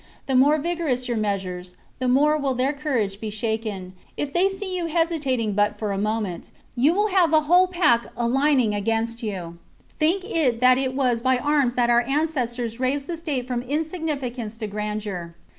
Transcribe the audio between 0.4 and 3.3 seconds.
vigorous your measures, the more will their courage be